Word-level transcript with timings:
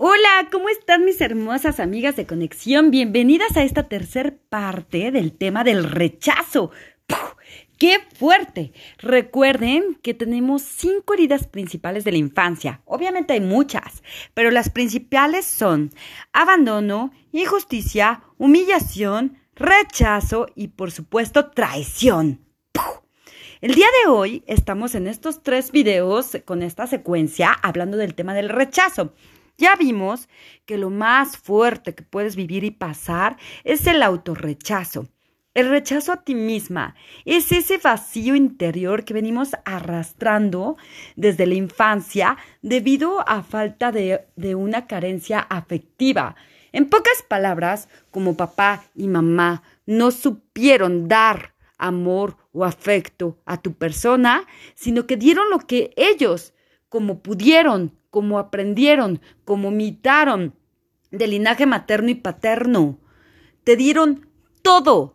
Hola, 0.00 0.46
¿cómo 0.52 0.68
están 0.68 1.04
mis 1.04 1.20
hermosas 1.20 1.80
amigas 1.80 2.14
de 2.14 2.24
conexión? 2.24 2.92
Bienvenidas 2.92 3.56
a 3.56 3.64
esta 3.64 3.88
tercer 3.88 4.38
parte 4.48 5.10
del 5.10 5.32
tema 5.32 5.64
del 5.64 5.82
rechazo. 5.82 6.70
¡Qué 7.78 7.98
fuerte! 8.16 8.72
Recuerden 8.98 9.98
que 10.00 10.14
tenemos 10.14 10.62
cinco 10.62 11.14
heridas 11.14 11.48
principales 11.48 12.04
de 12.04 12.12
la 12.12 12.18
infancia. 12.18 12.80
Obviamente 12.84 13.32
hay 13.32 13.40
muchas, 13.40 14.04
pero 14.34 14.52
las 14.52 14.70
principales 14.70 15.46
son 15.46 15.90
abandono, 16.32 17.10
injusticia, 17.32 18.22
humillación, 18.36 19.38
rechazo 19.56 20.46
y 20.54 20.68
por 20.68 20.92
supuesto 20.92 21.50
traición. 21.50 22.38
El 23.60 23.74
día 23.74 23.88
de 24.04 24.10
hoy 24.12 24.44
estamos 24.46 24.94
en 24.94 25.08
estos 25.08 25.42
tres 25.42 25.72
videos 25.72 26.38
con 26.44 26.62
esta 26.62 26.86
secuencia 26.86 27.50
hablando 27.50 27.96
del 27.96 28.14
tema 28.14 28.32
del 28.32 28.48
rechazo. 28.48 29.12
Ya 29.58 29.74
vimos 29.74 30.28
que 30.66 30.78
lo 30.78 30.88
más 30.88 31.36
fuerte 31.36 31.92
que 31.92 32.04
puedes 32.04 32.36
vivir 32.36 32.62
y 32.62 32.70
pasar 32.70 33.36
es 33.64 33.88
el 33.88 34.04
autorrechazo. 34.04 35.08
El 35.52 35.68
rechazo 35.68 36.12
a 36.12 36.22
ti 36.22 36.36
misma 36.36 36.94
es 37.24 37.50
ese 37.50 37.78
vacío 37.78 38.36
interior 38.36 39.04
que 39.04 39.14
venimos 39.14 39.50
arrastrando 39.64 40.76
desde 41.16 41.46
la 41.46 41.54
infancia 41.54 42.36
debido 42.62 43.28
a 43.28 43.42
falta 43.42 43.90
de, 43.90 44.20
de, 44.36 44.54
una 44.54 44.86
carencia 44.86 45.40
afectiva. 45.40 46.36
En 46.70 46.88
pocas 46.88 47.24
palabras, 47.26 47.88
como 48.12 48.36
papá 48.36 48.84
y 48.94 49.08
mamá 49.08 49.64
no 49.86 50.12
supieron 50.12 51.08
dar 51.08 51.54
amor 51.78 52.36
o 52.52 52.64
afecto 52.64 53.38
a 53.44 53.60
tu 53.60 53.72
persona, 53.72 54.46
sino 54.76 55.08
que 55.08 55.16
dieron 55.16 55.50
lo 55.50 55.58
que 55.58 55.92
ellos, 55.96 56.52
como 56.88 57.20
pudieron, 57.20 57.92
como 58.10 58.38
aprendieron, 58.38 59.20
como 59.44 59.68
imitaron 59.70 60.54
del 61.10 61.30
linaje 61.30 61.66
materno 61.66 62.10
y 62.10 62.14
paterno. 62.14 62.98
Te 63.64 63.76
dieron 63.76 64.26
todo, 64.62 65.14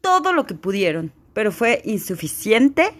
todo 0.00 0.32
lo 0.32 0.46
que 0.46 0.54
pudieron, 0.54 1.12
pero 1.32 1.52
fue 1.52 1.82
insuficiente. 1.84 2.92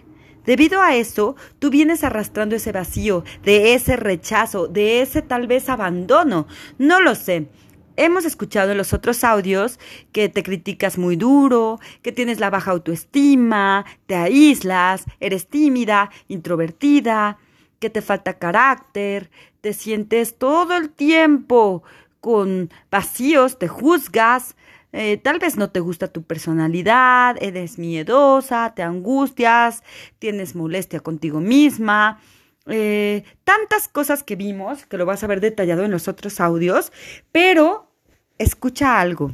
Debido 0.45 0.81
a 0.81 0.95
eso, 0.95 1.35
tú 1.59 1.71
vienes 1.71 2.05
arrastrando 2.05 2.55
ese 2.55 2.73
vacío, 2.73 3.25
de 3.43 3.75
ese 3.75 3.97
rechazo, 3.97 4.69
de 4.69 5.03
ese 5.03 5.21
tal 5.23 5.47
vez 5.47 5.69
abandono. 5.69 6.47
No 6.79 7.01
lo 7.01 7.15
sé. 7.15 7.49
Hemos 7.97 8.27
escuchado 8.27 8.73
en 8.73 8.79
los 8.79 8.93
otros 8.93 9.25
audios 9.25 9.81
que 10.13 10.29
te 10.29 10.43
criticas 10.43 10.99
muy 10.99 11.17
duro, 11.17 11.81
que 12.03 12.13
tienes 12.13 12.39
la 12.41 12.51
baja 12.51 12.71
autoestima, 12.73 13.87
te 14.07 14.15
aíslas, 14.15 15.07
eres 15.19 15.49
tímida, 15.49 16.11
introvertida, 16.29 17.39
que 17.79 17.91
te 17.91 18.03
falta 18.03 18.39
carácter, 18.39 19.31
te 19.61 19.73
sientes 19.73 20.39
todo 20.39 20.77
el 20.77 20.91
tiempo 20.91 21.83
con 22.21 22.71
vacíos, 22.91 23.59
te 23.59 23.69
juzgas, 23.69 24.57
eh, 24.93 25.19
tal 25.19 25.39
vez 25.39 25.57
no 25.57 25.71
te 25.71 25.81
gusta 25.81 26.09
tu 26.09 26.23
personalidad, 26.23 27.37
eres 27.41 27.79
miedosa, 27.79 28.73
te 28.75 28.83
angustias, 28.83 29.83
tienes 30.19 30.55
molestia 30.55 31.01
contigo 31.01 31.41
misma, 31.41 32.21
eh, 32.67 33.25
tantas 33.45 33.89
cosas 33.89 34.23
que 34.23 34.37
vimos, 34.37 34.87
que 34.87 34.97
lo 34.97 35.07
vas 35.07 35.23
a 35.23 35.27
ver 35.27 35.41
detallado 35.41 35.85
en 35.85 35.91
los 35.91 36.09
otros 36.09 36.41
audios, 36.41 36.93
pero 37.31 37.93
escucha 38.39 39.01
algo. 39.01 39.33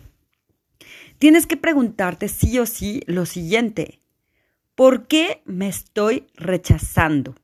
Tienes 1.18 1.46
que 1.46 1.56
preguntarte 1.56 2.28
sí 2.28 2.58
o 2.58 2.66
sí 2.66 3.02
lo 3.06 3.26
siguiente. 3.26 4.00
¿Por 4.74 5.06
qué 5.06 5.42
me 5.44 5.68
estoy 5.68 6.26
rechazando? 6.34 7.36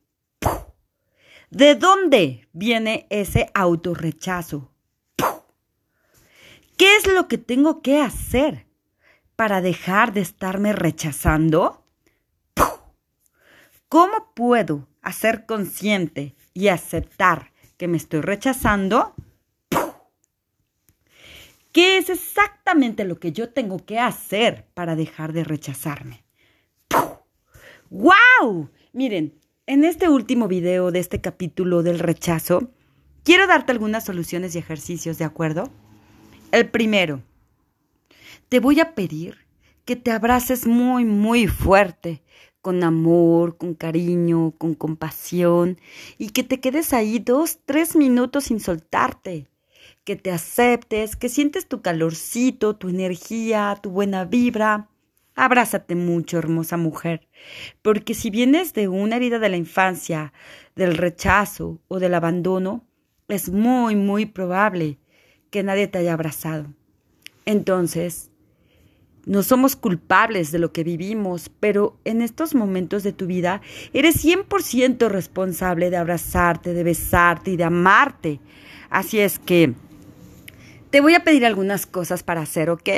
¿De 1.50 1.76
dónde 1.76 2.46
viene 2.52 3.06
ese 3.08 3.50
autorrechazo? 3.54 4.70
¿Qué 6.76 6.96
es 6.96 7.06
lo 7.06 7.26
que 7.26 7.38
tengo 7.38 7.80
que 7.80 8.02
hacer 8.02 8.66
para 9.34 9.62
dejar 9.62 10.12
de 10.12 10.20
estarme 10.20 10.74
rechazando? 10.74 11.86
¿Cómo 13.88 14.34
puedo 14.34 14.88
hacer 15.00 15.46
consciente 15.46 16.34
y 16.52 16.68
aceptar 16.68 17.52
que 17.78 17.88
me 17.88 17.96
estoy 17.96 18.20
rechazando? 18.20 19.14
¿Qué 21.72 21.96
es 21.96 22.10
exactamente 22.10 23.04
lo 23.06 23.18
que 23.18 23.32
yo 23.32 23.54
tengo 23.54 23.86
que 23.86 23.98
hacer 23.98 24.66
para 24.74 24.96
dejar 24.96 25.32
de 25.32 25.44
rechazarme? 25.44 26.24
¡Wow! 27.88 28.70
Miren, 28.92 29.38
en 29.68 29.84
este 29.84 30.08
último 30.08 30.48
video 30.48 30.90
de 30.90 30.98
este 30.98 31.20
capítulo 31.20 31.82
del 31.82 31.98
rechazo, 31.98 32.70
quiero 33.22 33.46
darte 33.46 33.70
algunas 33.70 34.02
soluciones 34.02 34.54
y 34.54 34.58
ejercicios, 34.58 35.18
¿de 35.18 35.26
acuerdo? 35.26 35.68
El 36.52 36.70
primero, 36.70 37.20
te 38.48 38.60
voy 38.60 38.80
a 38.80 38.94
pedir 38.94 39.36
que 39.84 39.94
te 39.94 40.10
abraces 40.10 40.66
muy, 40.66 41.04
muy 41.04 41.48
fuerte, 41.48 42.22
con 42.62 42.82
amor, 42.82 43.58
con 43.58 43.74
cariño, 43.74 44.54
con 44.56 44.74
compasión, 44.74 45.78
y 46.16 46.30
que 46.30 46.44
te 46.44 46.60
quedes 46.60 46.94
ahí 46.94 47.18
dos, 47.18 47.58
tres 47.66 47.94
minutos 47.94 48.44
sin 48.44 48.60
soltarte, 48.60 49.48
que 50.04 50.16
te 50.16 50.30
aceptes, 50.30 51.14
que 51.14 51.28
sientes 51.28 51.68
tu 51.68 51.82
calorcito, 51.82 52.74
tu 52.76 52.88
energía, 52.88 53.78
tu 53.82 53.90
buena 53.90 54.24
vibra, 54.24 54.88
Abrázate 55.40 55.94
mucho, 55.94 56.36
hermosa 56.36 56.76
mujer, 56.76 57.28
porque 57.80 58.12
si 58.14 58.28
vienes 58.28 58.74
de 58.74 58.88
una 58.88 59.14
herida 59.14 59.38
de 59.38 59.48
la 59.48 59.56
infancia, 59.56 60.32
del 60.74 60.96
rechazo 60.96 61.78
o 61.86 62.00
del 62.00 62.14
abandono, 62.14 62.84
es 63.28 63.48
muy, 63.48 63.94
muy 63.94 64.26
probable 64.26 64.98
que 65.50 65.62
nadie 65.62 65.86
te 65.86 65.98
haya 65.98 66.14
abrazado. 66.14 66.66
Entonces, 67.46 68.32
no 69.26 69.44
somos 69.44 69.76
culpables 69.76 70.50
de 70.50 70.58
lo 70.58 70.72
que 70.72 70.82
vivimos, 70.82 71.52
pero 71.60 72.00
en 72.04 72.20
estos 72.20 72.56
momentos 72.56 73.04
de 73.04 73.12
tu 73.12 73.28
vida 73.28 73.62
eres 73.92 74.24
100% 74.24 75.08
responsable 75.08 75.90
de 75.90 75.98
abrazarte, 75.98 76.74
de 76.74 76.82
besarte 76.82 77.52
y 77.52 77.56
de 77.56 77.62
amarte. 77.62 78.40
Así 78.90 79.20
es 79.20 79.38
que 79.38 79.72
te 80.90 81.00
voy 81.00 81.14
a 81.14 81.22
pedir 81.22 81.46
algunas 81.46 81.86
cosas 81.86 82.24
para 82.24 82.40
hacer, 82.40 82.70
¿ok? 82.70 82.88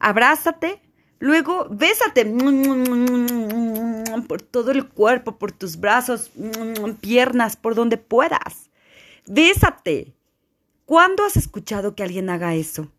Abrázate, 0.00 0.82
Luego, 1.22 1.68
bésate 1.70 2.24
por 4.26 4.42
todo 4.42 4.72
el 4.72 4.88
cuerpo, 4.88 5.38
por 5.38 5.52
tus 5.52 5.78
brazos, 5.78 6.32
piernas, 7.00 7.54
por 7.54 7.76
donde 7.76 7.96
puedas. 7.96 8.72
Bésate. 9.28 10.14
¿Cuándo 10.84 11.24
has 11.24 11.36
escuchado 11.36 11.94
que 11.94 12.02
alguien 12.02 12.28
haga 12.28 12.56
eso? 12.56 12.90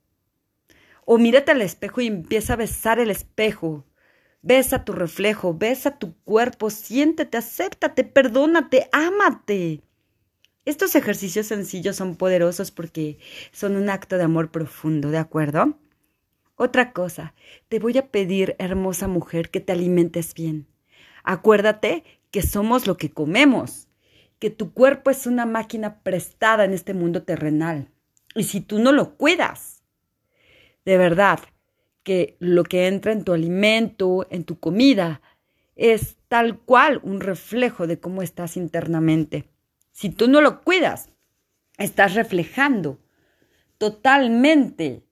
O 1.04 1.18
mírate 1.18 1.52
al 1.52 1.62
espejo 1.62 2.00
y 2.00 2.08
empieza 2.08 2.54
a 2.54 2.56
besar 2.56 2.98
el 2.98 3.12
espejo. 3.12 3.84
Besa 4.42 4.86
tu 4.86 4.94
reflejo, 4.94 5.54
besa 5.54 6.00
tu 6.00 6.16
cuerpo, 6.24 6.70
siéntete, 6.70 7.36
acéptate, 7.36 8.06
perdónate, 8.06 8.88
ámate. 8.94 9.82
Estos 10.64 10.96
ejercicios 10.96 11.48
sencillos 11.48 11.98
son 11.98 12.16
poderosos 12.16 12.72
porque 12.72 13.18
son 13.52 13.76
un 13.76 13.90
acto 13.90 14.16
de 14.16 14.24
amor 14.24 14.50
profundo, 14.50 15.12
¿de 15.12 15.18
acuerdo? 15.18 15.78
Otra 16.56 16.94
cosa, 16.94 17.34
te 17.68 17.80
voy 17.80 17.98
a 17.98 18.08
pedir, 18.08 18.56
hermosa 18.60 19.08
mujer, 19.08 19.50
que 19.50 19.60
te 19.60 19.72
alimentes 19.72 20.34
bien. 20.34 20.68
Acuérdate 21.24 22.04
que 22.30 22.42
somos 22.42 22.86
lo 22.86 22.98
que 22.98 23.12
comemos, 23.12 23.88
que 24.40 24.50
tu 24.50 24.74
cuerpo 24.74 25.10
es 25.10 25.26
una 25.26 25.46
máquina 25.46 26.02
prestada 26.04 26.66
en 26.66 26.74
este 26.74 26.94
mundo 26.94 27.24
terrenal. 27.24 27.90
Y 28.36 28.44
si 28.44 28.62
tú 28.62 28.80
no 28.80 28.92
lo 28.92 29.16
cuidas, 29.16 29.84
de 30.86 30.98
verdad, 30.98 31.40
que 32.04 32.36
lo 32.40 32.64
que 32.64 32.88
entra 32.88 33.14
en 33.14 33.24
tu 33.24 33.34
alimento, 33.34 34.28
en 34.30 34.44
tu 34.44 34.60
comida, 34.60 35.22
es 35.76 36.18
tal 36.28 36.60
cual 36.60 37.00
un 37.04 37.22
reflejo 37.22 37.88
de 37.88 38.00
cómo 38.00 38.22
estás 38.22 38.58
internamente. 38.58 39.50
Si 39.92 40.10
tú 40.10 40.28
no 40.28 40.42
lo 40.42 40.62
cuidas, 40.62 41.10
estás 41.78 42.14
reflejando 42.14 43.00
totalmente 43.78 45.04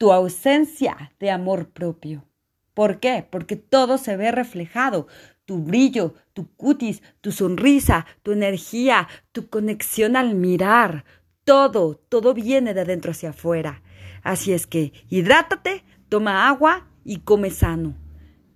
tu 0.00 0.12
ausencia 0.12 1.12
de 1.20 1.30
amor 1.30 1.68
propio. 1.68 2.24
¿Por 2.72 3.00
qué? 3.00 3.26
Porque 3.28 3.56
todo 3.56 3.98
se 3.98 4.16
ve 4.16 4.32
reflejado. 4.32 5.08
Tu 5.44 5.58
brillo, 5.58 6.14
tu 6.32 6.50
cutis, 6.56 7.02
tu 7.20 7.32
sonrisa, 7.32 8.06
tu 8.22 8.32
energía, 8.32 9.08
tu 9.32 9.50
conexión 9.50 10.16
al 10.16 10.34
mirar. 10.34 11.04
Todo, 11.44 11.96
todo 12.08 12.32
viene 12.32 12.72
de 12.72 12.80
adentro 12.80 13.10
hacia 13.10 13.30
afuera. 13.30 13.82
Así 14.22 14.54
es 14.54 14.66
que 14.66 14.94
hidrátate, 15.10 15.84
toma 16.08 16.48
agua 16.48 16.86
y 17.04 17.18
come 17.18 17.50
sano. 17.50 17.99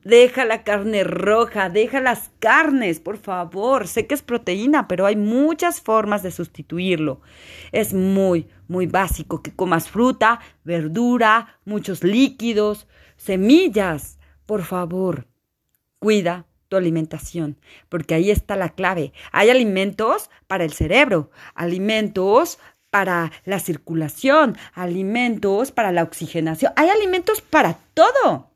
Deja 0.04 0.44
la 0.44 0.64
carne 0.64 1.02
roja, 1.02 1.70
deja 1.70 1.98
las 1.98 2.30
carnes, 2.38 3.00
por 3.00 3.16
favor. 3.16 3.88
Sé 3.88 4.06
que 4.06 4.14
es 4.14 4.20
proteína, 4.20 4.86
pero 4.86 5.06
hay 5.06 5.16
muchas 5.16 5.80
formas 5.80 6.22
de 6.22 6.30
sustituirlo. 6.30 7.22
Es 7.72 7.94
muy, 7.94 8.46
muy 8.68 8.86
básico 8.86 9.42
que 9.42 9.54
comas 9.54 9.88
fruta, 9.88 10.40
verdura, 10.62 11.58
muchos 11.64 12.04
líquidos, 12.04 12.86
semillas. 13.16 14.18
Por 14.44 14.62
favor, 14.62 15.26
cuida 15.98 16.44
tu 16.68 16.76
alimentación, 16.76 17.56
porque 17.88 18.14
ahí 18.14 18.30
está 18.30 18.56
la 18.56 18.68
clave. 18.68 19.14
Hay 19.32 19.48
alimentos 19.48 20.28
para 20.46 20.64
el 20.64 20.74
cerebro, 20.74 21.30
alimentos 21.54 22.58
para 22.90 23.32
la 23.46 23.58
circulación, 23.58 24.58
alimentos 24.74 25.72
para 25.72 25.92
la 25.92 26.02
oxigenación. 26.02 26.74
Hay 26.76 26.90
alimentos 26.90 27.40
para 27.40 27.78
todo. 27.94 28.50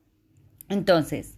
Entonces, 0.69 1.38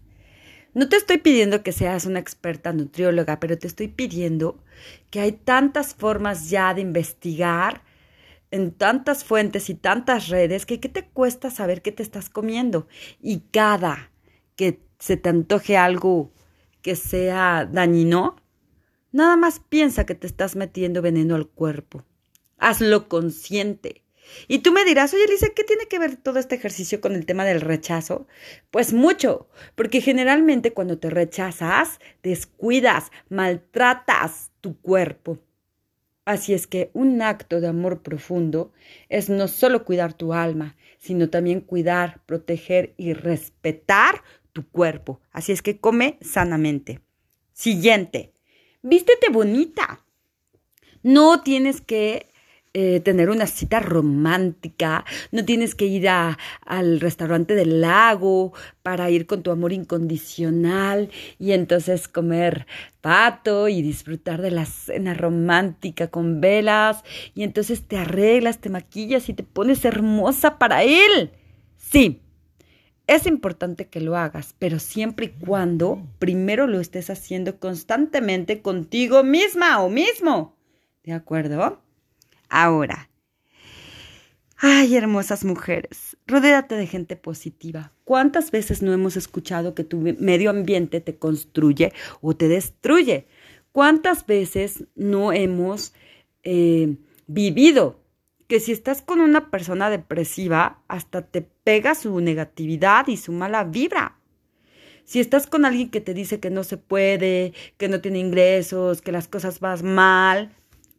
no 0.75 0.89
te 0.89 0.97
estoy 0.97 1.19
pidiendo 1.19 1.63
que 1.63 1.73
seas 1.73 2.07
una 2.07 2.19
experta 2.21 2.73
nutrióloga, 2.73 3.41
pero 3.41 3.59
te 3.59 3.67
estoy 3.67 3.89
pidiendo 3.89 4.63
que 5.11 5.21
hay 5.21 5.33
tantas 5.33 5.95
formas 5.95 6.51
ya 6.51 6.75
de 6.75 6.81
investigar 6.81 7.83
en 8.51 8.73
tantas 8.73 9.25
fuentes 9.25 9.71
y 9.71 9.75
tantas 9.75 10.29
redes 10.29 10.67
que 10.67 10.81
qué 10.81 10.89
te 10.89 11.07
cuesta 11.09 11.51
saber 11.51 11.83
qué 11.83 11.93
te 11.93 12.03
estás 12.03 12.29
comiendo. 12.31 12.89
Y 13.21 13.41
cada 13.51 14.11
que 14.57 14.81
se 14.99 15.17
te 15.17 15.29
antoje 15.29 15.77
algo 15.77 16.33
que 16.83 16.97
sea 16.97 17.69
dañino, 17.71 18.37
nada 19.13 19.37
más 19.37 19.61
piensa 19.61 20.07
que 20.07 20.15
te 20.15 20.27
estás 20.27 20.57
metiendo 20.57 21.03
veneno 21.03 21.35
al 21.35 21.49
cuerpo. 21.49 22.05
Hazlo 22.59 23.09
consciente. 23.09 24.03
Y 24.49 24.59
tú 24.61 24.73
me 24.73 24.85
dirás, 24.85 25.13
oye, 25.15 25.25
Elisa, 25.25 25.49
¿qué 25.55 25.65
tiene 25.65 25.87
que 25.87 25.99
ver 25.99 26.17
todo 26.17 26.39
este 26.39 26.55
ejercicio 26.55 27.01
con 27.01 27.15
el 27.15 27.27
tema 27.27 27.45
del 27.45 27.61
rechazo? 27.61 28.27
Pues 28.71 28.93
mucho, 28.93 29.49
porque 29.75 30.01
generalmente 30.01 30.73
cuando 30.73 30.99
te 30.99 31.11
rechazas, 31.11 32.01
descuidas, 32.23 33.11
maltratas 33.29 34.51
tu 34.61 34.81
cuerpo. 34.81 35.39
Así 36.25 36.55
es 36.55 36.67
que 36.67 36.91
un 36.93 37.23
acto 37.23 37.61
de 37.61 37.69
amor 37.69 38.03
profundo 38.03 38.73
es 39.09 39.29
no 39.29 39.49
solo 39.49 39.85
cuidar 39.85 40.13
tu 40.13 40.33
alma, 40.33 40.77
sino 40.99 41.31
también 41.31 41.61
cuidar, 41.61 42.23
proteger 42.27 42.95
y 42.97 43.15
respetar 43.15 44.23
tu 44.53 44.69
cuerpo. 44.69 45.21
Así 45.33 45.53
es 45.53 45.63
que 45.63 45.79
come 45.79 46.19
sanamente. 46.21 47.01
Siguiente, 47.53 48.33
vístete 48.83 49.31
bonita. 49.31 50.05
No 51.03 51.43
tienes 51.43 51.81
que 51.81 52.30
eh, 52.73 53.01
tener 53.01 53.31
una 53.31 53.49
cita 53.49 53.81
romántica, 53.81 55.05
no 55.33 55.45
tienes 55.45 55.75
que 55.75 55.87
ir 55.87 56.09
a, 56.09 56.39
al 56.65 57.01
restaurante 57.01 57.57
del 57.57 57.81
lago 57.81 58.53
para 58.85 59.11
ir 59.11 59.27
con 59.27 59.43
tu 59.43 59.51
amor 59.51 59.73
incondicional 59.73 61.11
y 61.41 61.51
entonces 61.51 62.07
comer 62.07 62.69
pato 63.01 63.67
y 63.69 63.83
disfrutar 63.83 64.41
de 64.41 64.53
la 64.53 64.67
cena 64.67 65.15
romántica 65.15 66.13
con 66.13 66.41
velas 66.41 67.03
y 67.35 67.43
entonces 67.43 67.89
te 67.89 67.97
arreglas, 67.97 68.61
te 68.61 68.71
maquillas 68.71 69.29
y 69.29 69.35
te 69.35 69.43
pones 69.43 69.85
hermosa 69.85 70.57
para 70.57 70.85
él. 70.85 71.33
Sí, 71.77 72.23
es 73.09 73.27
importante 73.27 73.89
que 73.89 74.01
lo 74.01 74.17
hagas, 74.17 74.55
pero 74.61 74.79
siempre 74.79 75.27
y 75.27 75.45
cuando 75.45 76.07
primero 76.21 76.69
lo 76.69 76.79
estés 76.79 77.11
haciendo 77.11 77.59
constantemente 77.59 78.63
contigo 78.63 79.25
misma 79.25 79.83
o 79.83 79.91
mismo. 79.91 80.57
¿De 81.03 81.13
acuerdo? 81.13 81.83
Ahora, 82.51 83.09
ay, 84.57 84.97
hermosas 84.97 85.45
mujeres, 85.45 86.17
rodéate 86.27 86.75
de 86.75 86.89
gente 86.89 87.15
positiva. 87.15 87.93
¿Cuántas 88.03 88.51
veces 88.51 88.83
no 88.83 88.93
hemos 88.93 89.17
escuchado 89.17 89.77
que 89.77 89.85
tu 89.85 89.99
medio 90.01 90.51
ambiente 90.51 91.01
te 91.01 91.17
construye 91.17 91.93
o 92.21 92.35
te 92.35 92.49
destruye? 92.49 93.29
¿Cuántas 93.71 94.27
veces 94.27 94.85
no 94.97 95.33
hemos 95.33 95.95
eh, 96.43 96.97
vivido 97.29 98.01
que 98.49 98.59
si 98.59 98.73
estás 98.73 99.01
con 99.01 99.21
una 99.21 99.49
persona 99.53 99.89
depresiva, 99.89 100.83
hasta 100.89 101.23
te 101.23 101.43
pega 101.43 101.95
su 101.95 102.21
negatividad 102.21 103.07
y 103.07 103.17
su 103.17 103.31
mala 103.31 103.63
vibra? 103.63 104.19
Si 105.05 105.21
estás 105.21 105.47
con 105.47 105.65
alguien 105.65 105.91
que 105.91 106.01
te 106.01 106.15
dice 106.15 106.41
que 106.41 106.51
no 106.51 106.65
se 106.65 106.79
puede, 106.79 107.53
que 107.77 107.89
no 107.89 108.01
tiene 108.01 108.19
ingresos, 108.19 109.03
que 109.03 109.13
las 109.13 109.29
cosas 109.29 109.61
van 109.61 109.85
mal, 109.95 110.53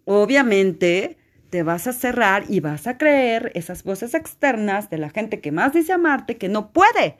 obviamente 0.06 1.18
te 1.52 1.64
vas 1.64 1.86
a 1.86 1.94
cerrar 1.94 2.46
y 2.48 2.62
vas 2.62 2.88
a 2.88 2.98
creer 2.98 3.52
esas 3.56 3.84
voces 3.84 4.14
externas 4.14 4.90
de 4.90 4.98
la 4.98 5.10
gente 5.10 5.42
que 5.42 5.52
más 5.52 5.74
dice 5.74 5.92
amarte 5.92 6.38
que 6.38 6.48
no 6.48 6.72
puede. 6.72 7.18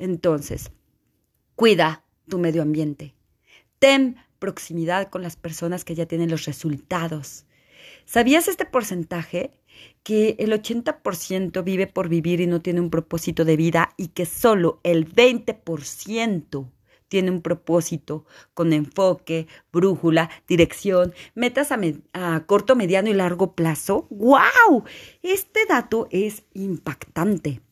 Entonces, 0.00 0.72
cuida 1.54 2.04
tu 2.28 2.38
medio 2.38 2.60
ambiente. 2.60 3.14
Ten 3.78 4.16
proximidad 4.40 5.08
con 5.08 5.22
las 5.22 5.36
personas 5.36 5.84
que 5.84 5.94
ya 5.94 6.06
tienen 6.06 6.28
los 6.28 6.44
resultados. 6.44 7.46
¿Sabías 8.04 8.48
este 8.48 8.64
porcentaje? 8.64 9.52
Que 10.02 10.34
el 10.40 10.52
80% 10.52 11.62
vive 11.62 11.86
por 11.86 12.08
vivir 12.08 12.40
y 12.40 12.48
no 12.48 12.60
tiene 12.60 12.80
un 12.80 12.90
propósito 12.90 13.44
de 13.44 13.56
vida 13.56 13.90
y 13.96 14.08
que 14.08 14.26
solo 14.26 14.80
el 14.82 15.06
20% 15.06 16.68
tiene 17.08 17.30
un 17.30 17.42
propósito 17.42 18.24
con 18.54 18.72
enfoque, 18.72 19.46
brújula, 19.72 20.30
dirección, 20.46 21.14
metas 21.34 21.70
a, 22.12 22.44
corto, 22.46 22.76
mediano 22.76 23.08
y 23.08 23.14
largo 23.14 23.54
plazo. 23.54 24.06
¡Wow! 24.10 24.84
Este 25.22 25.66
dato 25.66 26.08
es 26.10 26.44
impactante. 26.54 27.62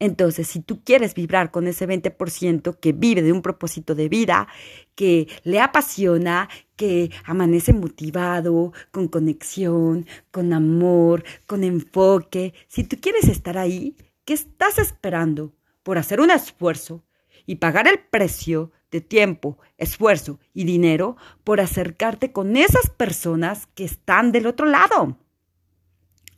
Entonces, 0.00 0.48
si 0.48 0.60
tú 0.60 0.82
quieres 0.82 1.14
vibrar 1.14 1.50
con 1.50 1.66
ese 1.66 1.88
20% 1.88 2.78
que 2.78 2.92
vive 2.92 3.22
de 3.22 3.32
un 3.32 3.42
propósito 3.42 3.94
de 3.94 4.08
vida, 4.08 4.48
que 4.96 5.28
le 5.44 5.60
apasiona, 5.60 6.48
que 6.76 7.10
amanece 7.24 7.72
motivado, 7.72 8.72
con 8.90 9.08
conexión, 9.08 10.06
con 10.30 10.52
amor, 10.52 11.24
con 11.46 11.62
enfoque, 11.64 12.54
si 12.68 12.84
tú 12.84 12.96
quieres 13.00 13.28
estar 13.28 13.56
ahí, 13.56 13.96
¿qué 14.24 14.34
estás 14.34 14.78
esperando 14.78 15.54
por 15.82 15.96
hacer 15.96 16.20
un 16.20 16.30
esfuerzo 16.30 17.04
y 17.46 17.56
pagar 17.56 17.88
el 17.88 17.98
precio 17.98 18.72
de 18.90 19.00
tiempo, 19.00 19.58
esfuerzo 19.76 20.38
y 20.52 20.64
dinero 20.64 21.16
por 21.42 21.60
acercarte 21.60 22.32
con 22.32 22.56
esas 22.56 22.90
personas 22.90 23.66
que 23.74 23.84
están 23.84 24.32
del 24.32 24.46
otro 24.46 24.66
lado. 24.66 25.18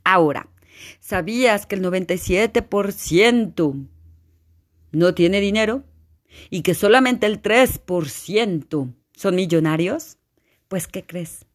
Ahora, 0.03 0.49
¿sabías 0.99 1.65
que 1.65 1.75
el 1.75 1.83
97% 1.83 3.87
no 4.91 5.13
tiene 5.13 5.39
dinero 5.39 5.83
y 6.49 6.61
que 6.61 6.73
solamente 6.73 7.27
el 7.27 7.41
3% 7.41 8.93
son 9.13 9.35
millonarios? 9.35 10.17
Pues, 10.67 10.87
¿qué 10.87 11.05
crees? 11.05 11.45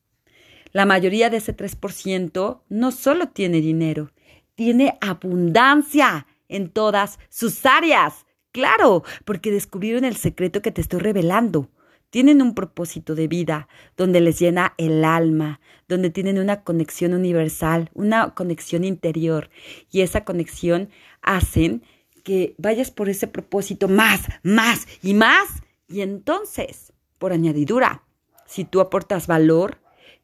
La 0.72 0.86
mayoría 0.86 1.30
de 1.30 1.38
ese 1.38 1.56
3% 1.56 2.62
no 2.68 2.92
solo 2.92 3.28
tiene 3.28 3.60
dinero, 3.60 4.12
tiene 4.54 4.96
abundancia 5.00 6.26
en 6.48 6.70
todas 6.70 7.18
sus 7.28 7.66
áreas 7.66 8.26
Claro, 8.52 9.02
porque 9.24 9.50
descubrieron 9.50 10.04
el 10.04 10.16
secreto 10.16 10.60
que 10.60 10.70
te 10.70 10.82
estoy 10.82 11.00
revelando. 11.00 11.70
Tienen 12.10 12.42
un 12.42 12.54
propósito 12.54 13.14
de 13.14 13.26
vida 13.26 13.68
donde 13.96 14.20
les 14.20 14.38
llena 14.38 14.74
el 14.76 15.02
alma, 15.04 15.60
donde 15.88 16.10
tienen 16.10 16.38
una 16.38 16.62
conexión 16.62 17.14
universal, 17.14 17.90
una 17.94 18.34
conexión 18.34 18.84
interior. 18.84 19.48
Y 19.90 20.02
esa 20.02 20.26
conexión 20.26 20.90
hacen 21.22 21.82
que 22.22 22.54
vayas 22.58 22.90
por 22.90 23.08
ese 23.08 23.26
propósito 23.26 23.88
más, 23.88 24.20
más 24.42 24.86
y 25.02 25.14
más. 25.14 25.48
Y 25.88 26.02
entonces, 26.02 26.92
por 27.18 27.32
añadidura, 27.32 28.04
si 28.46 28.64
tú 28.64 28.80
aportas 28.80 29.26
valor, 29.26 29.78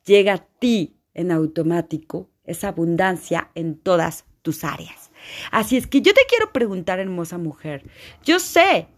llega 0.04 0.34
a 0.34 0.46
ti 0.58 0.98
en 1.14 1.32
automático 1.32 2.28
esa 2.44 2.68
abundancia 2.68 3.50
en 3.54 3.78
todas 3.78 4.26
tus 4.42 4.64
áreas. 4.64 5.07
Así 5.50 5.76
es 5.76 5.86
que 5.86 6.00
yo 6.00 6.12
te 6.14 6.22
quiero 6.28 6.52
preguntar, 6.52 6.98
hermosa 6.98 7.38
mujer, 7.38 7.84
yo 8.24 8.38
sé 8.38 8.88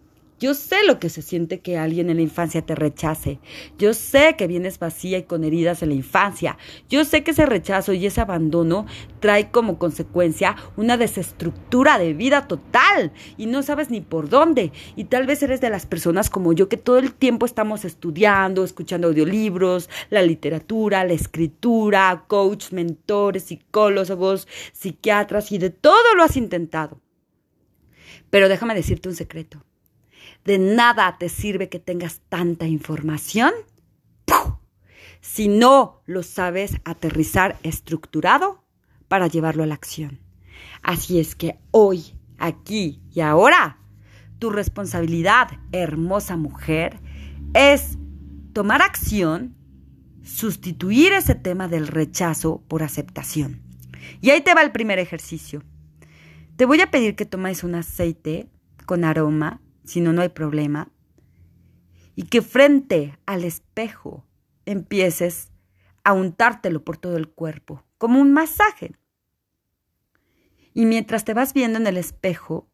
yo 0.41 0.55
sé 0.55 0.85
lo 0.87 0.99
que 0.99 1.11
se 1.11 1.21
siente 1.21 1.61
que 1.61 1.77
alguien 1.77 2.09
en 2.09 2.17
la 2.17 2.23
infancia 2.23 2.63
te 2.63 2.75
rechace. 2.75 3.41
Yo 3.79 3.93
sé 3.93 4.37
que 4.39 4.47
vienes 4.47 4.79
vacía 4.79 5.19
y 5.19 5.25
con 5.25 5.45
heridas 5.45 5.83
en 5.83 5.91
la 5.91 5.95
infancia. 5.95 6.57
Yo 6.89 7.05
sé 7.05 7.23
que 7.23 7.33
ese 7.33 7.45
rechazo 7.45 7.93
y 7.93 8.07
ese 8.07 8.23
abandono 8.23 8.87
trae 9.21 9.51
como 9.51 9.79
consecuencia 9.79 10.57
una 10.79 10.97
desestructura 10.97 11.99
de 11.99 12.15
vida 12.15 12.49
total 12.49 13.13
y 13.37 13.47
no 13.47 13.63
sabes 13.63 13.91
ni 13.91 14.01
por 14.01 14.31
dónde. 14.31 14.73
Y 14.97 15.05
tal 15.05 15.27
vez 15.27 15.43
eres 15.43 15.61
de 15.61 15.69
las 15.69 15.85
personas 15.85 16.31
como 16.31 16.55
yo 16.55 16.71
que 16.71 16.79
todo 16.79 16.97
el 16.97 17.13
tiempo 17.13 17.45
estamos 17.45 17.85
estudiando, 17.85 18.65
escuchando 18.65 19.09
audiolibros, 19.09 19.91
la 20.09 20.23
literatura, 20.23 21.05
la 21.05 21.13
escritura, 21.13 22.25
coach, 22.29 22.73
mentores, 22.73 23.43
psicólogos, 23.43 24.49
psiquiatras 24.73 25.53
y 25.53 25.59
de 25.59 25.69
todo 25.69 26.15
lo 26.17 26.23
has 26.23 26.39
intentado. 26.39 26.99
Pero 28.31 28.49
déjame 28.49 28.75
decirte 28.75 29.11
un 29.11 29.15
secreto 29.15 29.63
de 30.45 30.59
nada 30.59 31.17
te 31.19 31.29
sirve 31.29 31.69
que 31.69 31.79
tengas 31.79 32.21
tanta 32.29 32.67
información 32.67 33.53
si 35.21 35.49
no 35.49 36.03
lo 36.07 36.23
sabes 36.23 36.77
aterrizar 36.85 37.59
estructurado 37.63 38.65
para 39.09 39.27
llevarlo 39.27 39.63
a 39.63 39.67
la 39.67 39.75
acción. 39.75 40.21
Así 40.83 41.21
es 41.21 41.35
que 41.35 41.59
hoy, 41.71 42.15
aquí 42.39 43.03
y 43.13 43.21
ahora, 43.21 43.79
tu 44.39 44.51
responsabilidad, 44.51 45.49
hermosa 45.73 46.37
mujer, 46.37 46.99
es 47.53 47.99
tomar 48.53 48.81
acción, 48.81 49.55
sustituir 50.23 51.13
ese 51.13 51.35
tema 51.35 51.69
del 51.69 51.87
rechazo 51.87 52.63
por 52.67 52.83
aceptación. 52.83 53.63
Y 54.21 54.31
ahí 54.31 54.41
te 54.41 54.55
va 54.55 54.63
el 54.63 54.73
primer 54.73 54.99
ejercicio. 54.99 55.63
Te 56.57 56.65
voy 56.65 56.81
a 56.81 56.91
pedir 56.91 57.15
que 57.15 57.27
tomes 57.27 57.63
un 57.63 57.75
aceite 57.75 58.49
con 58.87 59.05
aroma 59.05 59.61
si 59.85 60.01
no, 60.01 60.13
no 60.13 60.23
hay 60.23 60.29
problema. 60.29 60.91
Y 62.15 62.25
que 62.25 62.43
frente 62.43 63.19
al 63.27 63.45
espejo 63.45 64.27
empieces 64.67 65.51
a 66.05 66.13
untártelo 66.13 66.85
por 66.85 66.97
todo 66.97 67.17
el 67.17 67.29
cuerpo, 67.29 67.85
como 67.99 68.21
un 68.21 68.33
masaje. 68.33 68.93
Y 70.73 70.87
mientras 70.87 71.25
te 71.25 71.35
vas 71.35 71.53
viendo 71.53 71.79
en 71.79 71.87
el 71.87 71.97
espejo, 71.97 72.69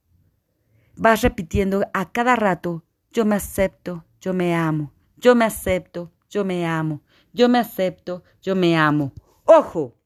vas 0.97 1.23
repitiendo 1.23 1.87
a 1.95 2.13
cada 2.13 2.37
rato, 2.37 2.85
yo 3.11 3.25
me 3.25 3.37
acepto, 3.37 4.05
yo 4.21 4.35
me 4.35 4.55
amo, 4.55 4.93
yo 5.17 5.35
me 5.35 5.45
acepto, 5.45 6.13
yo 6.29 6.45
me 6.45 6.67
amo, 6.67 7.03
yo 7.33 7.49
me 7.49 7.59
acepto, 7.59 8.23
yo 8.43 8.57
me 8.57 8.77
amo. 8.77 9.13
Ojo, 9.45 9.97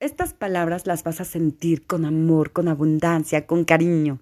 estas 0.00 0.32
palabras 0.32 0.86
las 0.86 1.02
vas 1.02 1.20
a 1.20 1.24
sentir 1.24 1.86
con 1.86 2.04
amor, 2.04 2.52
con 2.52 2.68
abundancia, 2.68 3.46
con 3.46 3.64
cariño. 3.64 4.20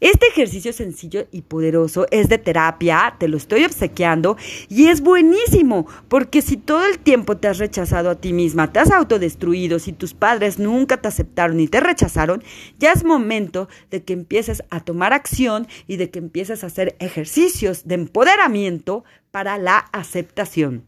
Este 0.00 0.28
ejercicio 0.28 0.72
sencillo 0.72 1.26
y 1.30 1.42
poderoso 1.42 2.06
es 2.10 2.30
de 2.30 2.38
terapia, 2.38 3.16
te 3.18 3.28
lo 3.28 3.36
estoy 3.36 3.66
obsequiando 3.66 4.38
y 4.70 4.86
es 4.86 5.02
buenísimo, 5.02 5.86
porque 6.08 6.40
si 6.40 6.56
todo 6.56 6.86
el 6.86 6.98
tiempo 6.98 7.36
te 7.36 7.48
has 7.48 7.58
rechazado 7.58 8.08
a 8.08 8.14
ti 8.14 8.32
misma, 8.32 8.72
te 8.72 8.78
has 8.78 8.90
autodestruido, 8.90 9.78
si 9.78 9.92
tus 9.92 10.14
padres 10.14 10.58
nunca 10.58 10.96
te 11.02 11.08
aceptaron 11.08 11.60
y 11.60 11.68
te 11.68 11.80
rechazaron, 11.80 12.42
ya 12.78 12.92
es 12.92 13.04
momento 13.04 13.68
de 13.90 14.02
que 14.02 14.14
empieces 14.14 14.64
a 14.70 14.80
tomar 14.80 15.12
acción 15.12 15.68
y 15.86 15.98
de 15.98 16.10
que 16.10 16.18
empieces 16.18 16.64
a 16.64 16.68
hacer 16.68 16.96
ejercicios 16.98 17.86
de 17.86 17.96
empoderamiento 17.96 19.04
para 19.30 19.58
la 19.58 19.76
aceptación. 19.76 20.86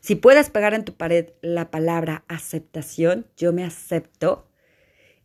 Si 0.00 0.16
puedes 0.16 0.50
pegar 0.50 0.74
en 0.74 0.84
tu 0.84 0.94
pared 0.94 1.30
la 1.40 1.70
palabra 1.70 2.24
aceptación, 2.28 3.26
yo 3.38 3.54
me 3.54 3.64
acepto, 3.64 4.48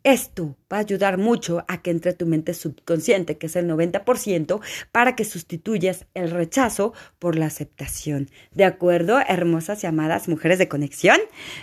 esto 0.04 0.56
va 0.72 0.78
a 0.78 0.82
ayudar 0.82 1.18
mucho 1.18 1.66
a 1.68 1.82
que 1.82 1.92
entre 1.92 2.14
tu 2.14 2.26
mente 2.26 2.54
subconsciente, 2.54 3.38
que 3.38 3.48
es 3.48 3.56
el 3.56 3.68
90%, 3.68 4.62
para 4.92 5.16
que 5.16 5.26
sustituyas 5.26 6.06
el 6.14 6.32
rechazo 6.32 6.94
por 7.20 7.38
la 7.38 7.48
aceptación. 7.48 8.30
¿De 8.54 8.64
acuerdo, 8.64 9.20
hermosas 9.28 9.82
llamadas 9.82 10.28
mujeres 10.28 10.60
de 10.60 10.68
conexión? 10.68 11.18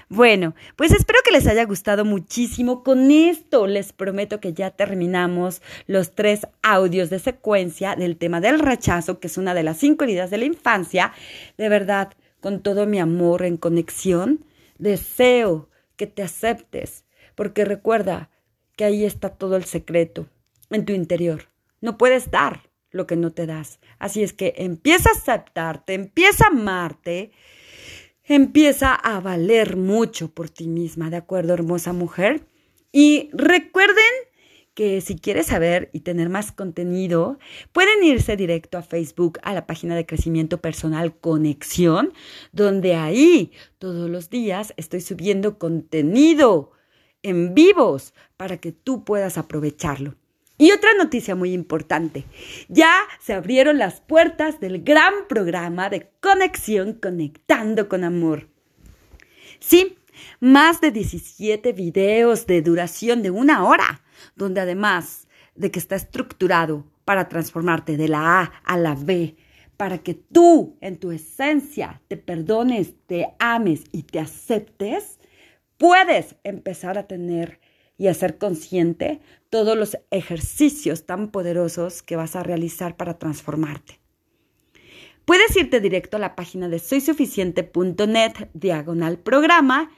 Bueno, 0.09 0.55
pues 0.77 0.93
espero 0.93 1.21
que 1.25 1.33
les 1.33 1.47
haya 1.47 1.65
gustado 1.65 2.05
muchísimo. 2.05 2.83
Con 2.83 3.11
esto 3.11 3.67
les 3.67 3.93
prometo 3.93 4.41
que 4.41 4.53
ya 4.53 4.71
terminamos 4.71 5.63
los 5.87 6.15
tres 6.15 6.47
audios 6.63 7.11
de 7.11 7.19
secuencia 7.19 7.97
del 7.97 8.17
tema 8.17 8.41
del 8.41 8.59
rechazo, 8.59 9.21
que 9.21 9.29
es 9.29 9.39
una 9.39 9.55
de 9.55 9.63
las 9.63 9.79
cinco 9.79 10.05
heridas 10.05 10.31
de 10.31 10.39
la 10.39 10.45
infancia. 10.45 11.13
De 11.57 11.69
verdad, 11.69 12.13
con 12.41 12.63
todo 12.63 12.87
mi 12.87 13.01
amor 13.01 13.43
en 13.43 13.57
conexión, 13.57 14.45
deseo 14.79 15.71
que 15.97 16.07
te 16.07 16.23
aceptes, 16.23 17.04
porque 17.35 17.65
recuerda, 17.65 18.31
que 18.77 18.85
ahí 18.85 19.05
está 19.05 19.31
todo 19.31 19.57
el 19.57 19.65
secreto, 19.65 20.27
en 20.71 20.85
tu 20.85 20.93
interior. 20.93 21.49
No 21.81 21.97
puedes 21.97 22.31
dar 22.31 22.71
lo 22.91 23.07
que 23.07 23.17
no 23.17 23.33
te 23.33 23.47
das. 23.47 23.81
Así 23.99 24.23
es 24.23 24.33
que 24.33 24.55
empieza 24.57 25.11
a 25.11 25.19
aceptarte, 25.19 25.95
empieza 25.95 26.45
a 26.45 26.49
amarte, 26.49 27.33
empieza 28.25 28.95
a 28.95 29.21
valer 29.21 29.77
mucho 29.77 30.31
por 30.33 30.49
ti 30.49 30.67
misma, 30.67 31.11
¿de 31.11 31.17
acuerdo, 31.17 31.55
hermosa 31.55 31.93
mujer? 31.93 32.47
Y 32.93 33.31
recuerden 33.33 34.05
que 34.75 35.01
si 35.01 35.17
quieres 35.17 35.47
saber 35.47 35.89
y 35.93 36.01
tener 36.01 36.29
más 36.29 36.51
contenido, 36.51 37.39
pueden 37.73 38.03
irse 38.03 38.37
directo 38.37 38.77
a 38.77 38.83
Facebook, 38.83 39.39
a 39.43 39.55
la 39.55 39.67
página 39.67 39.95
de 39.95 40.07
crecimiento 40.07 40.61
personal 40.61 41.17
Conexión, 41.17 42.13
donde 42.53 42.97
ahí 42.97 43.53
todos 43.79 44.11
los 44.11 44.31
días 44.31 44.75
estoy 44.77 45.01
subiendo 45.01 45.59
contenido 45.59 46.74
en 47.25 47.55
vivos 47.55 48.15
para 48.37 48.59
que 48.59 48.71
tú 48.71 49.05
puedas 49.05 49.37
aprovecharlo. 49.37 50.15
Y 50.57 50.71
otra 50.71 50.95
noticia 50.95 51.35
muy 51.35 51.53
importante, 51.53 52.25
ya 52.69 52.95
se 53.21 53.33
abrieron 53.33 53.77
las 53.79 54.01
puertas 54.01 54.61
del 54.61 54.85
gran 54.85 55.13
programa 55.29 55.91
de 55.91 56.13
conexión 56.21 56.93
Conectando 56.93 57.89
con 57.89 58.05
Amor. 58.05 58.49
Sí, 59.59 59.99
más 60.39 60.81
de 60.81 60.93
17 60.93 61.73
videos 61.73 62.47
de 62.47 62.63
duración 62.63 63.23
de 63.23 63.33
una 63.33 63.65
hora, 63.65 64.03
donde 64.37 64.61
además 64.61 65.27
de 65.57 65.73
que 65.73 65.81
está 65.81 65.97
estructurado 65.97 66.85
para 67.05 67.29
transformarte 67.29 67.97
de 67.97 68.09
la 68.09 68.41
A 68.41 68.53
a 68.65 68.77
la 68.77 68.95
B, 68.95 69.37
para 69.77 69.99
que 69.99 70.15
tú 70.15 70.77
en 70.81 70.99
tu 70.99 71.11
esencia 71.11 72.01
te 72.07 72.17
perdones, 72.17 72.95
te 73.07 73.35
ames 73.41 73.85
y 73.91 74.05
te 74.05 74.21
aceptes, 74.21 75.19
puedes 75.79 76.37
empezar 76.45 76.99
a 76.99 77.07
tener 77.07 77.61
y 77.97 78.09
a 78.09 78.15
ser 78.15 78.39
consciente 78.39 79.21
todos 79.51 79.77
los 79.77 79.97
ejercicios 80.11 81.07
tan 81.07 81.31
poderosos 81.31 82.03
que 82.03 82.17
vas 82.17 82.37
a 82.37 82.43
realizar 82.43 82.97
para 82.97 83.19
transformarte. 83.19 84.01
Puedes 85.25 85.57
irte 85.57 85.81
directo 85.81 86.17
a 86.17 86.21
la 86.21 86.35
página 86.35 86.69
de 86.69 86.79
soysuficiente.net 86.79 88.49
diagonal 88.53 89.19
programa 89.19 89.91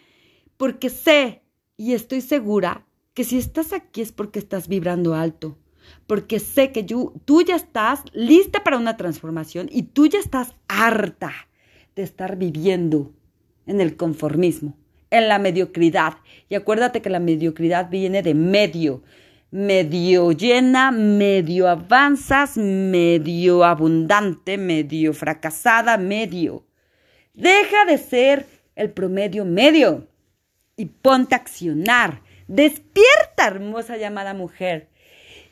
porque 0.57 0.91
sé 0.91 1.43
y 1.77 1.95
estoy 1.95 2.21
segura 2.21 2.87
que 3.15 3.25
si 3.25 3.39
estás 3.39 3.73
aquí 3.73 4.03
es 4.03 4.13
porque 4.13 4.39
estás 4.39 4.69
vibrando 4.69 5.15
alto, 5.15 5.59
porque 6.07 6.39
sé 6.39 6.71
que 6.71 6.85
tú 6.85 7.43
ya 7.43 7.57
estás 7.57 8.03
lista 8.13 8.63
para 8.63 8.77
una 8.77 8.97
transformación 8.97 9.69
y 9.73 9.85
tú 9.85 10.07
ya 10.07 10.19
estás 10.19 10.55
harta 10.69 11.33
de 11.97 12.03
estar 12.03 12.37
viviendo 12.37 13.13
en 13.67 13.81
el 13.81 13.97
conformismo 13.97 14.77
en 15.19 15.29
la 15.29 15.39
mediocridad. 15.39 16.15
Y 16.49 16.55
acuérdate 16.55 17.03
que 17.03 17.11
la 17.11 17.21
mediocridad 17.21 17.91
viene 17.91 18.23
de 18.23 18.35
medio. 18.35 19.03
Medio 19.51 20.33
llena, 20.33 20.91
medio 20.91 21.69
avanzas, 21.69 22.57
medio 22.57 23.65
abundante, 23.65 24.59
medio 24.59 25.13
fracasada, 25.13 25.97
medio. 25.99 26.67
Deja 27.35 27.85
de 27.87 27.99
ser 27.99 28.47
el 28.75 28.91
promedio 28.91 29.45
medio 29.45 30.09
y 30.77 30.87
ponte 30.87 31.35
a 31.35 31.39
accionar. 31.39 32.23
Despierta, 32.49 33.47
hermosa 33.47 33.97
llamada 33.97 34.35
mujer. 34.35 34.89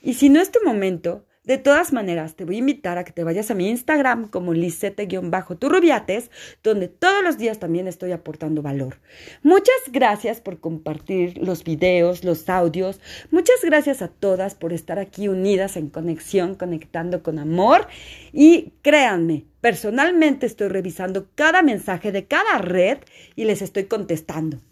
Y 0.02 0.14
si 0.14 0.28
no 0.28 0.40
es 0.40 0.50
tu 0.50 0.59
momento, 0.64 1.25
de 1.44 1.58
todas 1.58 1.92
maneras, 1.92 2.36
te 2.36 2.46
voy 2.46 2.56
a 2.56 2.60
invitar 2.60 2.96
a 2.96 3.04
que 3.04 3.12
te 3.12 3.22
vayas 3.22 3.50
a 3.50 3.54
mi 3.54 3.68
Instagram 3.68 4.28
como 4.28 4.54
lisete-turrubiates, 4.54 6.30
donde 6.62 6.88
todos 6.88 7.22
los 7.22 7.36
días 7.36 7.58
también 7.58 7.86
estoy 7.86 8.12
aportando 8.12 8.62
valor. 8.62 8.98
Muchas 9.42 9.76
gracias 9.92 10.40
por 10.40 10.58
compartir 10.60 11.36
los 11.36 11.62
videos, 11.62 12.24
los 12.24 12.48
audios. 12.48 12.98
Muchas 13.30 13.56
gracias 13.62 14.00
a 14.00 14.08
todas 14.08 14.54
por 14.54 14.72
estar 14.72 14.98
aquí 14.98 15.28
unidas 15.28 15.76
en 15.76 15.90
conexión, 15.90 16.54
conectando 16.54 17.22
con 17.22 17.38
amor. 17.38 17.88
Y 18.32 18.72
créanme, 18.80 19.44
personalmente 19.60 20.46
estoy 20.46 20.68
revisando 20.68 21.28
cada 21.34 21.60
mensaje 21.62 22.10
de 22.10 22.24
cada 22.24 22.56
red 22.56 22.98
y 23.36 23.44
les 23.44 23.60
estoy 23.60 23.84
contestando. 23.84 24.62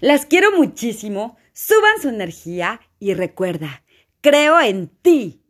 Las 0.00 0.26
quiero 0.26 0.56
muchísimo, 0.56 1.36
suban 1.52 2.00
su 2.00 2.08
energía 2.08 2.80
y 3.00 3.14
recuerda, 3.14 3.82
creo 4.20 4.60
en 4.60 4.86
ti 5.02 5.42